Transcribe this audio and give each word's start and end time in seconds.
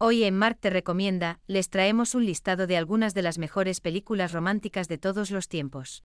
Hoy 0.00 0.22
en 0.22 0.38
Mark 0.38 0.58
te 0.60 0.70
recomienda, 0.70 1.40
les 1.48 1.70
traemos 1.70 2.14
un 2.14 2.24
listado 2.24 2.68
de 2.68 2.76
algunas 2.76 3.14
de 3.14 3.22
las 3.22 3.36
mejores 3.36 3.80
películas 3.80 4.30
románticas 4.30 4.86
de 4.86 4.96
todos 4.96 5.32
los 5.32 5.48
tiempos. 5.48 6.04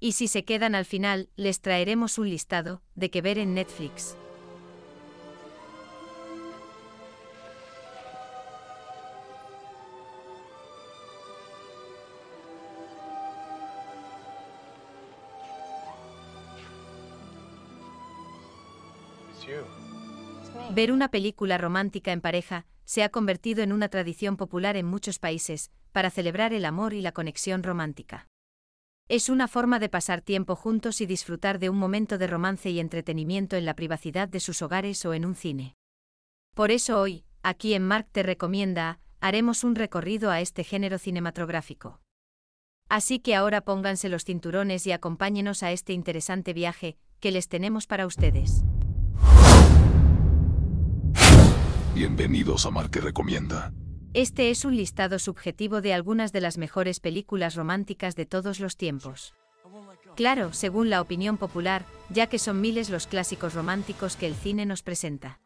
Y 0.00 0.12
si 0.12 0.26
se 0.26 0.44
quedan 0.44 0.74
al 0.74 0.84
final, 0.84 1.30
les 1.36 1.60
traeremos 1.60 2.18
un 2.18 2.28
listado 2.28 2.82
de 2.96 3.12
que 3.12 3.22
ver 3.22 3.38
en 3.38 3.54
Netflix. 3.54 4.16
Ver 20.72 20.90
una 20.90 21.12
película 21.12 21.58
romántica 21.58 22.10
en 22.10 22.20
pareja 22.20 22.66
se 22.84 23.02
ha 23.02 23.08
convertido 23.08 23.62
en 23.62 23.72
una 23.72 23.88
tradición 23.88 24.36
popular 24.36 24.76
en 24.76 24.86
muchos 24.86 25.18
países, 25.18 25.70
para 25.92 26.10
celebrar 26.10 26.52
el 26.52 26.64
amor 26.64 26.92
y 26.92 27.00
la 27.00 27.12
conexión 27.12 27.62
romántica. 27.62 28.28
Es 29.08 29.28
una 29.28 29.48
forma 29.48 29.78
de 29.78 29.88
pasar 29.88 30.22
tiempo 30.22 30.56
juntos 30.56 31.00
y 31.00 31.06
disfrutar 31.06 31.58
de 31.58 31.68
un 31.68 31.76
momento 31.76 32.16
de 32.16 32.26
romance 32.26 32.70
y 32.70 32.80
entretenimiento 32.80 33.56
en 33.56 33.66
la 33.66 33.74
privacidad 33.74 34.28
de 34.28 34.40
sus 34.40 34.62
hogares 34.62 35.04
o 35.04 35.12
en 35.12 35.26
un 35.26 35.34
cine. 35.34 35.76
Por 36.54 36.70
eso 36.70 37.00
hoy, 37.00 37.24
aquí 37.42 37.74
en 37.74 37.86
Mark 37.86 38.08
te 38.12 38.22
recomienda, 38.22 39.00
haremos 39.20 39.62
un 39.62 39.74
recorrido 39.74 40.30
a 40.30 40.40
este 40.40 40.64
género 40.64 40.98
cinematográfico. 40.98 42.00
Así 42.88 43.18
que 43.18 43.34
ahora 43.34 43.62
pónganse 43.62 44.08
los 44.08 44.24
cinturones 44.24 44.86
y 44.86 44.92
acompáñenos 44.92 45.62
a 45.62 45.72
este 45.72 45.92
interesante 45.92 46.52
viaje 46.52 46.96
que 47.20 47.30
les 47.30 47.48
tenemos 47.48 47.86
para 47.86 48.06
ustedes. 48.06 48.62
Bienvenidos 51.94 52.66
a 52.66 52.72
Marque 52.72 53.00
Recomienda. 53.00 53.72
Este 54.14 54.50
es 54.50 54.64
un 54.64 54.76
listado 54.76 55.20
subjetivo 55.20 55.80
de 55.80 55.94
algunas 55.94 56.32
de 56.32 56.40
las 56.40 56.58
mejores 56.58 56.98
películas 56.98 57.54
románticas 57.54 58.16
de 58.16 58.26
todos 58.26 58.58
los 58.58 58.76
tiempos. 58.76 59.32
Claro, 60.16 60.52
según 60.52 60.90
la 60.90 61.00
opinión 61.00 61.36
popular, 61.36 61.84
ya 62.10 62.26
que 62.26 62.40
son 62.40 62.60
miles 62.60 62.90
los 62.90 63.06
clásicos 63.06 63.54
románticos 63.54 64.16
que 64.16 64.26
el 64.26 64.34
cine 64.34 64.66
nos 64.66 64.82
presenta. 64.82 65.38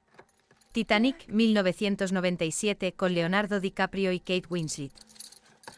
Titanic, 0.73 1.29
1997, 1.29 2.95
con 2.95 3.13
Leonardo 3.13 3.61
DiCaprio 3.61 4.13
y 4.13 4.21
Kate 4.21 4.47
Winslet. 4.49 4.93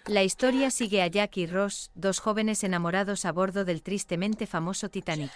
La 0.07 0.23
historia 0.23 0.71
sigue 0.71 1.03
a 1.03 1.09
Jack 1.09 1.37
y 1.39 1.47
Ross, 1.47 1.91
dos 1.97 2.21
jóvenes 2.21 2.63
enamorados 2.63 3.25
a 3.25 3.33
bordo 3.33 3.65
del 3.65 3.83
tristemente 3.83 4.47
famoso 4.47 4.89
Titanic. 4.89 5.33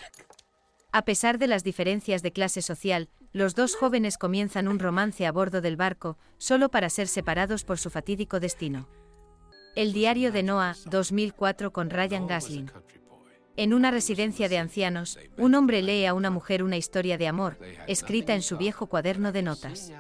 A 0.92 1.02
pesar 1.02 1.38
de 1.38 1.48
las 1.48 1.64
diferencias 1.64 2.22
de 2.22 2.30
clase 2.30 2.62
social, 2.62 3.08
los 3.34 3.56
dos 3.56 3.74
jóvenes 3.74 4.16
comienzan 4.16 4.68
un 4.68 4.78
romance 4.78 5.26
a 5.26 5.32
bordo 5.32 5.60
del 5.60 5.76
barco, 5.76 6.16
solo 6.38 6.68
para 6.68 6.88
ser 6.88 7.08
separados 7.08 7.64
por 7.64 7.78
su 7.78 7.90
fatídico 7.90 8.38
destino. 8.38 8.88
El 9.74 9.92
diario 9.92 10.30
de 10.30 10.44
Noah, 10.44 10.76
2004 10.88 11.72
con 11.72 11.90
Ryan 11.90 12.28
Gosling. 12.28 12.70
En 13.56 13.72
una 13.72 13.92
residencia 13.92 14.48
de 14.48 14.58
ancianos, 14.58 15.18
un 15.38 15.54
hombre 15.54 15.80
lee 15.80 16.06
a 16.06 16.14
una 16.14 16.30
mujer 16.30 16.64
una 16.64 16.76
historia 16.76 17.16
de 17.18 17.28
amor, 17.28 17.56
escrita 17.86 18.34
en 18.34 18.42
su 18.42 18.56
viejo 18.56 18.88
cuaderno 18.88 19.30
de 19.30 19.42
notas. 19.42 19.92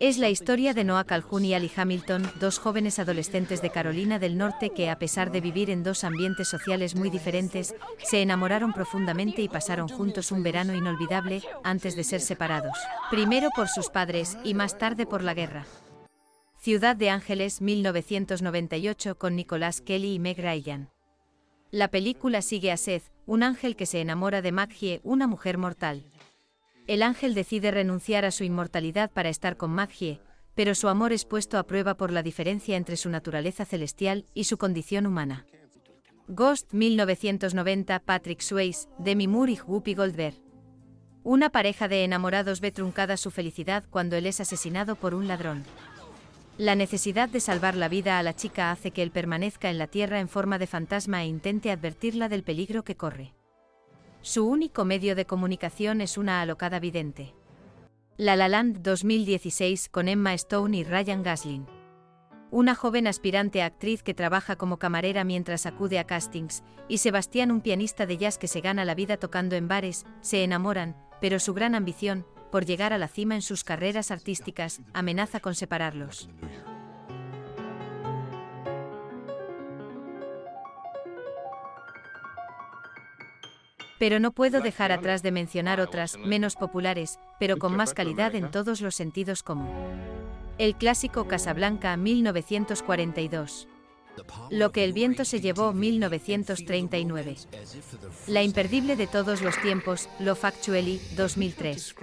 Es 0.00 0.16
la 0.16 0.30
historia 0.30 0.72
de 0.72 0.82
Noah 0.82 1.04
Calhoun 1.04 1.44
y 1.44 1.54
Ali 1.54 1.70
Hamilton, 1.74 2.30
dos 2.40 2.58
jóvenes 2.58 2.98
adolescentes 2.98 3.60
de 3.60 3.70
Carolina 3.70 4.18
del 4.18 4.38
Norte 4.38 4.70
que, 4.70 4.88
a 4.88 4.98
pesar 4.98 5.30
de 5.30 5.42
vivir 5.42 5.68
en 5.68 5.82
dos 5.82 6.02
ambientes 6.02 6.48
sociales 6.48 6.94
muy 6.94 7.10
diferentes, 7.10 7.74
se 8.02 8.22
enamoraron 8.22 8.72
profundamente 8.72 9.42
y 9.42 9.48
pasaron 9.48 9.88
juntos 9.88 10.32
un 10.32 10.42
verano 10.42 10.74
inolvidable 10.74 11.42
antes 11.62 11.94
de 11.94 12.04
ser 12.04 12.20
separados, 12.20 12.78
primero 13.10 13.50
por 13.54 13.68
sus 13.68 13.90
padres 13.90 14.38
y 14.44 14.54
más 14.54 14.78
tarde 14.78 15.04
por 15.04 15.22
la 15.22 15.34
guerra. 15.34 15.66
Ciudad 16.58 16.96
de 16.96 17.10
Ángeles, 17.10 17.60
1998, 17.60 19.18
con 19.18 19.36
Nicolás 19.36 19.80
Kelly 19.80 20.14
y 20.14 20.18
Meg 20.18 20.38
Ryan. 20.38 20.91
La 21.72 21.88
película 21.88 22.42
sigue 22.42 22.70
a 22.70 22.76
Seth, 22.76 23.04
un 23.24 23.42
ángel 23.42 23.76
que 23.76 23.86
se 23.86 24.02
enamora 24.02 24.42
de 24.42 24.52
Maggie, 24.52 25.00
una 25.04 25.26
mujer 25.26 25.56
mortal. 25.56 26.04
El 26.86 27.02
ángel 27.02 27.32
decide 27.32 27.70
renunciar 27.70 28.26
a 28.26 28.30
su 28.30 28.44
inmortalidad 28.44 29.10
para 29.10 29.30
estar 29.30 29.56
con 29.56 29.70
Maggie, 29.70 30.20
pero 30.54 30.74
su 30.74 30.88
amor 30.88 31.14
es 31.14 31.24
puesto 31.24 31.56
a 31.56 31.62
prueba 31.62 31.94
por 31.94 32.12
la 32.12 32.22
diferencia 32.22 32.76
entre 32.76 32.98
su 32.98 33.08
naturaleza 33.08 33.64
celestial 33.64 34.26
y 34.34 34.44
su 34.44 34.58
condición 34.58 35.06
humana. 35.06 35.46
Ghost 36.28 36.74
1990 36.74 38.00
Patrick 38.00 38.42
Swayze, 38.42 38.86
Demi 38.98 39.26
Moore 39.26 39.52
y 39.52 39.58
Whoopi 39.58 39.94
Goldberg. 39.94 40.36
Una 41.24 41.48
pareja 41.48 41.88
de 41.88 42.04
enamorados 42.04 42.60
ve 42.60 42.70
truncada 42.70 43.16
su 43.16 43.30
felicidad 43.30 43.84
cuando 43.88 44.16
él 44.16 44.26
es 44.26 44.40
asesinado 44.40 44.94
por 44.94 45.14
un 45.14 45.26
ladrón. 45.26 45.64
La 46.58 46.74
necesidad 46.74 47.30
de 47.30 47.40
salvar 47.40 47.76
la 47.76 47.88
vida 47.88 48.18
a 48.18 48.22
la 48.22 48.36
chica 48.36 48.70
hace 48.70 48.90
que 48.90 49.02
él 49.02 49.10
permanezca 49.10 49.70
en 49.70 49.78
la 49.78 49.86
Tierra 49.86 50.20
en 50.20 50.28
forma 50.28 50.58
de 50.58 50.66
fantasma 50.66 51.22
e 51.22 51.26
intente 51.26 51.70
advertirla 51.70 52.28
del 52.28 52.42
peligro 52.42 52.84
que 52.84 52.94
corre. 52.94 53.32
Su 54.20 54.46
único 54.46 54.84
medio 54.84 55.16
de 55.16 55.24
comunicación 55.24 56.02
es 56.02 56.18
una 56.18 56.42
alocada 56.42 56.78
vidente. 56.78 57.34
La 58.18 58.36
La 58.36 58.48
Land 58.48 58.82
2016 58.82 59.88
con 59.88 60.08
Emma 60.08 60.34
Stone 60.34 60.76
y 60.76 60.84
Ryan 60.84 61.24
Gosling. 61.24 61.66
Una 62.50 62.74
joven 62.74 63.06
aspirante 63.06 63.62
a 63.62 63.66
actriz 63.66 64.02
que 64.02 64.12
trabaja 64.12 64.56
como 64.56 64.78
camarera 64.78 65.24
mientras 65.24 65.64
acude 65.64 65.98
a 65.98 66.04
castings, 66.04 66.62
y 66.86 66.98
Sebastián 66.98 67.50
un 67.50 67.62
pianista 67.62 68.04
de 68.04 68.18
jazz 68.18 68.36
que 68.36 68.46
se 68.46 68.60
gana 68.60 68.84
la 68.84 68.94
vida 68.94 69.16
tocando 69.16 69.56
en 69.56 69.68
bares, 69.68 70.04
se 70.20 70.44
enamoran, 70.44 70.94
pero 71.18 71.40
su 71.40 71.54
gran 71.54 71.74
ambición, 71.74 72.26
por 72.52 72.66
llegar 72.66 72.92
a 72.92 72.98
la 72.98 73.08
cima 73.08 73.34
en 73.34 73.42
sus 73.42 73.64
carreras 73.64 74.10
artísticas, 74.10 74.82
amenaza 74.92 75.40
con 75.40 75.54
separarlos. 75.54 76.28
Pero 83.98 84.20
no 84.20 84.32
puedo 84.32 84.60
dejar 84.60 84.92
atrás 84.92 85.22
de 85.22 85.32
mencionar 85.32 85.80
otras, 85.80 86.18
menos 86.18 86.56
populares, 86.56 87.18
pero 87.40 87.56
con 87.56 87.74
más 87.74 87.94
calidad 87.94 88.34
en 88.34 88.50
todos 88.50 88.82
los 88.82 88.94
sentidos 88.94 89.42
como 89.42 89.72
el 90.58 90.74
clásico 90.76 91.26
Casablanca 91.26 91.96
1942. 91.96 93.68
Lo 94.50 94.72
que 94.72 94.84
el 94.84 94.92
viento 94.92 95.24
se 95.24 95.40
llevó 95.40 95.72
1939. 95.72 97.36
La 98.26 98.42
imperdible 98.42 98.96
de 98.96 99.06
todos 99.06 99.42
los 99.42 99.60
tiempos, 99.60 100.08
Love 100.18 100.44
Actually 100.44 101.00
2003. 101.16 101.94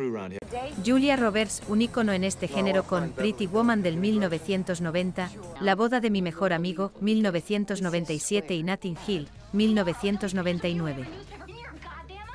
Julia 0.86 1.16
Roberts, 1.16 1.62
un 1.68 1.81
ícono 1.81 2.14
en 2.14 2.24
este 2.24 2.48
género 2.48 2.84
con 2.84 3.12
Pretty 3.12 3.48
Woman 3.48 3.81
del 3.81 3.98
1990, 3.98 5.31
La 5.62 5.75
boda 5.75 6.00
de 6.00 6.09
mi 6.09 6.22
mejor 6.22 6.53
amigo 6.53 6.92
1997 7.02 8.56
y 8.56 8.64
Notting 8.64 8.98
Hill 9.08 9.30
1999. 9.53 11.06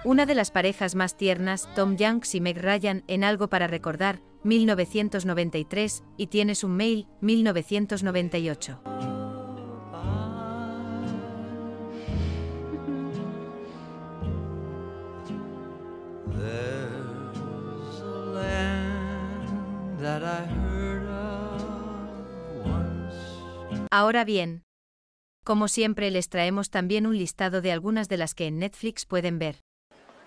Una 0.04 0.26
de 0.26 0.34
las 0.34 0.50
parejas 0.50 0.94
más 0.94 1.16
tiernas, 1.16 1.66
Tom 1.74 1.96
Hanks 1.98 2.34
y 2.34 2.40
Meg 2.40 2.58
Ryan 2.58 3.04
en 3.08 3.24
Algo 3.24 3.48
para 3.48 3.66
recordar 3.66 4.20
1993 4.42 6.04
y 6.18 6.26
Tienes 6.26 6.62
un 6.62 6.76
mail 6.76 7.06
1998. 7.22 9.13
Ahora 23.96 24.24
bien, 24.24 24.64
como 25.44 25.68
siempre 25.68 26.10
les 26.10 26.28
traemos 26.28 26.68
también 26.68 27.06
un 27.06 27.16
listado 27.16 27.60
de 27.60 27.70
algunas 27.70 28.08
de 28.08 28.16
las 28.16 28.34
que 28.34 28.48
en 28.48 28.58
Netflix 28.58 29.06
pueden 29.06 29.38
ver. 29.38 29.60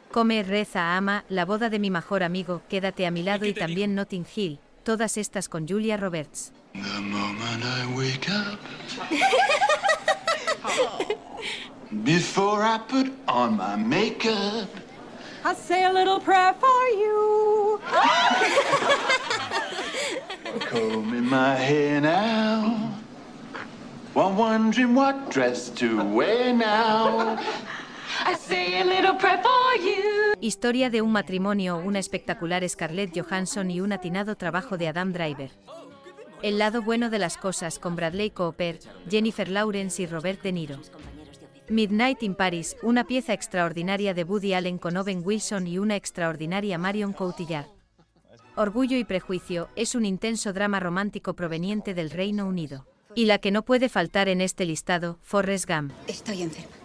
Come, 0.09 0.41
reza, 0.41 0.95
ama, 0.95 1.25
La 1.28 1.44
boda 1.44 1.69
de 1.69 1.77
mi 1.77 1.91
mejor 1.91 2.23
amigo, 2.23 2.61
Quédate 2.69 3.06
a 3.06 3.11
mi 3.11 3.23
lado 3.23 3.45
y 3.45 3.53
también 3.53 3.94
Notting 3.94 4.25
Hill, 4.33 4.61
todas 4.83 5.17
estas 5.17 5.50
con 5.50 5.67
Julia 5.67 5.97
Roberts. 5.97 6.53
Before 11.92 12.63
I 12.63 12.80
put 12.88 13.12
on 13.27 13.57
my 13.57 13.75
makeup, 13.75 14.69
I 15.44 15.53
say 15.53 15.83
a 15.83 15.92
little 15.92 16.21
prayer 16.21 16.53
for 16.53 16.88
you. 16.97 17.81
combing 20.69 21.30
my 21.30 21.56
hair 21.56 22.00
now, 22.00 22.96
Historia 30.39 30.92
de 30.92 31.01
un 31.01 31.12
matrimonio, 31.12 31.78
una 31.84 31.98
espectacular 31.98 32.69
Scarlett 32.69 33.19
Johansson 33.19 33.72
y 33.72 33.81
un 33.81 33.94
atinado 33.94 34.36
trabajo 34.36 34.78
de 34.78 34.89
Adam 34.89 35.12
Driver. 35.12 35.50
El 36.44 36.60
lado 36.60 36.84
bueno 36.84 37.10
de 37.10 37.18
las 37.18 37.36
cosas 37.36 37.80
con 37.80 37.95
Bradley 37.95 38.30
Cooper, 38.30 38.78
Jennifer 39.10 39.50
Lawrence 39.50 40.04
y 40.04 40.06
Robert 40.06 40.44
De 40.44 40.51
Niro. 40.51 40.78
Midnight 41.68 42.22
in 42.22 42.36
Paris, 42.36 42.78
una 42.83 43.06
pieza 43.06 43.33
extraordinaria 43.33 44.13
de 44.13 44.24
Woody 44.24 44.54
Allen 44.54 44.78
con 44.78 44.98
Owen 44.98 45.24
Wilson 45.25 45.66
y 45.66 45.80
una 45.80 45.95
extraordinaria 45.95 46.78
Marion 46.78 47.13
Cotillard. 47.13 47.66
Orgullo 48.56 48.98
y 48.98 49.04
Prejuicio 49.04 49.69
es 49.75 49.95
un 49.95 50.06
intenso 50.06 50.54
drama 50.54 50.80
romántico 50.80 51.33
proveniente 51.33 51.95
del 51.95 52.12
Reino 52.12 52.45
Unido. 52.45 52.86
Y 53.18 53.25
la 53.25 53.40
que 53.40 53.50
no 53.50 53.66
puede 53.66 53.90
faltar 53.90 54.30
en 54.30 54.42
este 54.42 54.64
listado, 54.64 55.18
Forrest 55.24 55.68
Gump. 55.68 55.92
Estoy 56.06 56.44
enferma. 56.44 56.75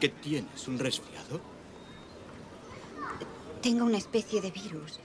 ¿Qué 0.00 0.08
tienes? 0.08 0.68
¿Un 0.68 0.78
resfriado? 0.78 1.40
Tengo 3.60 3.86
una 3.86 3.98
especie 3.98 4.40
de 4.40 4.52
virus. 4.52 5.00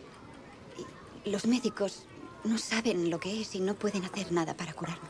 Los 1.26 1.48
médicos 1.48 2.06
no 2.44 2.60
saben 2.60 3.10
lo 3.10 3.20
que 3.20 3.42
es 3.42 3.56
y 3.56 3.62
no 3.62 3.74
pueden 3.74 4.06
hacer 4.06 4.32
nada 4.32 4.54
para 4.54 4.74
curarme. 4.74 5.10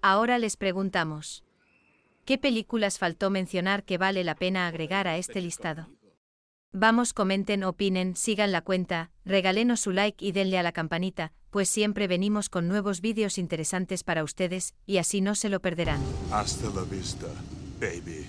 Ahora 0.00 0.38
les 0.38 0.56
preguntamos. 0.56 1.44
¿Qué 2.24 2.38
películas 2.38 2.98
faltó 2.98 3.28
mencionar 3.28 3.84
que 3.84 3.98
vale 3.98 4.24
la 4.24 4.36
pena 4.36 4.66
agregar 4.66 5.06
a 5.06 5.18
este 5.18 5.42
listado? 5.42 5.90
Vamos, 6.72 7.12
comenten, 7.12 7.62
opinen, 7.62 8.16
sigan 8.16 8.52
la 8.52 8.62
cuenta, 8.62 9.10
regálenos 9.26 9.80
su 9.80 9.92
like 9.92 10.24
y 10.24 10.32
denle 10.32 10.58
a 10.58 10.62
la 10.62 10.72
campanita, 10.72 11.32
pues 11.56 11.70
siempre 11.70 12.06
venimos 12.06 12.50
con 12.50 12.68
nuevos 12.68 13.00
vídeos 13.00 13.38
interesantes 13.38 14.04
para 14.04 14.22
ustedes, 14.22 14.74
y 14.84 14.98
así 14.98 15.22
no 15.22 15.34
se 15.34 15.48
lo 15.48 15.60
perderán. 15.60 16.02
Hasta 16.30 16.68
la 16.68 16.82
vista, 16.82 17.28
baby. 17.80 18.26